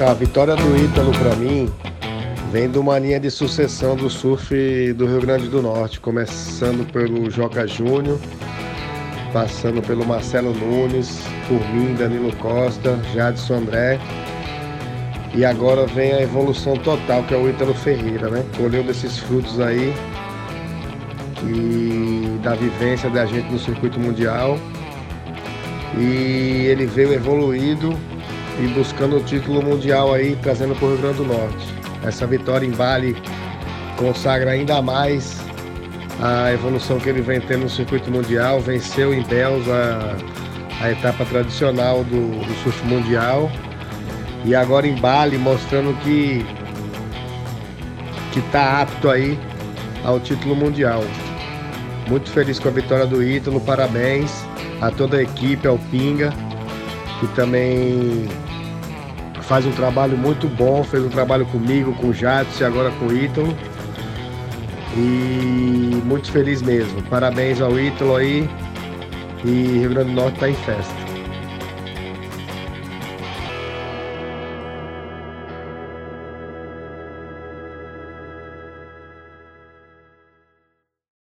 A 0.00 0.14
vitória 0.14 0.54
do 0.54 0.76
Ítalo 0.76 1.10
para 1.10 1.34
mim 1.34 1.68
vem 2.52 2.70
de 2.70 2.78
uma 2.78 3.00
linha 3.00 3.18
de 3.18 3.32
sucessão 3.32 3.96
do 3.96 4.08
surf 4.08 4.92
do 4.92 5.06
Rio 5.06 5.20
Grande 5.20 5.48
do 5.48 5.60
Norte, 5.60 5.98
começando 5.98 6.90
pelo 6.92 7.28
Joca 7.28 7.66
Júnior, 7.66 8.16
passando 9.32 9.82
pelo 9.82 10.06
Marcelo 10.06 10.54
Nunes, 10.54 11.20
por 11.48 11.60
mim, 11.74 11.94
Danilo 11.94 12.34
Costa, 12.36 12.96
Jadson 13.12 13.54
André. 13.54 13.98
E 15.34 15.44
agora 15.44 15.84
vem 15.86 16.12
a 16.12 16.22
evolução 16.22 16.76
total, 16.76 17.24
que 17.24 17.34
é 17.34 17.36
o 17.36 17.50
Ítalo 17.50 17.74
Ferreira, 17.74 18.30
né? 18.30 18.44
Colheu 18.56 18.84
desses 18.84 19.18
frutos 19.18 19.58
aí 19.58 19.92
e 21.42 22.38
da 22.42 22.54
vivência 22.54 23.10
da 23.10 23.26
gente 23.26 23.50
no 23.50 23.58
circuito 23.58 23.98
mundial. 23.98 24.58
E 25.98 26.66
ele 26.68 26.86
veio 26.86 27.12
evoluído 27.12 27.98
e 28.60 28.66
buscando 28.68 29.16
o 29.16 29.22
título 29.22 29.62
mundial 29.62 30.12
aí, 30.12 30.36
trazendo 30.42 30.74
para 30.74 30.86
o 30.86 30.90
Rio 30.92 30.98
Grande 30.98 31.16
do 31.18 31.24
Norte. 31.24 31.74
Essa 32.04 32.26
vitória 32.26 32.66
em 32.66 32.70
Bali 32.70 33.16
consagra 33.96 34.52
ainda 34.52 34.80
mais 34.82 35.40
a 36.20 36.52
evolução 36.52 36.98
que 36.98 37.08
ele 37.08 37.20
vem 37.20 37.40
tendo 37.40 37.62
no 37.62 37.70
circuito 37.70 38.10
mundial. 38.10 38.60
Venceu 38.60 39.14
em 39.14 39.22
Bells 39.22 39.70
a, 39.70 40.16
a 40.84 40.90
etapa 40.90 41.24
tradicional 41.24 42.02
do, 42.04 42.44
do 42.44 42.54
surf 42.62 42.84
mundial. 42.86 43.50
E 44.44 44.54
agora 44.54 44.86
em 44.86 44.94
Bali 44.96 45.38
mostrando 45.38 45.96
que 46.02 46.44
que 48.32 48.40
está 48.40 48.82
apto 48.82 49.08
aí 49.08 49.38
ao 50.04 50.20
título 50.20 50.54
mundial. 50.54 51.02
Muito 52.08 52.30
feliz 52.30 52.58
com 52.58 52.68
a 52.68 52.72
vitória 52.72 53.06
do 53.06 53.22
Ítalo, 53.22 53.60
parabéns 53.60 54.30
a 54.80 54.90
toda 54.90 55.16
a 55.16 55.22
equipe, 55.22 55.66
ao 55.66 55.78
Pinga, 55.90 56.32
que 57.20 57.26
também 57.28 58.28
faz 59.48 59.64
um 59.64 59.72
trabalho 59.72 60.16
muito 60.16 60.46
bom, 60.46 60.84
fez 60.84 61.02
um 61.02 61.08
trabalho 61.08 61.46
comigo, 61.46 61.94
com 61.94 62.08
o 62.08 62.12
Jadson 62.12 62.62
e 62.62 62.66
agora 62.66 62.90
com 62.92 63.06
o 63.06 63.16
Ítalo. 63.16 63.56
E 64.94 66.02
muito 66.04 66.30
feliz 66.30 66.60
mesmo. 66.60 67.02
Parabéns 67.04 67.60
ao 67.60 67.80
Ítalo 67.80 68.16
aí. 68.16 68.48
E 69.44 69.78
Rio 69.78 69.90
Grande 69.90 70.10
do 70.10 70.16
Norte 70.16 70.34
está 70.34 70.50
em 70.50 70.54
festa. 70.54 71.07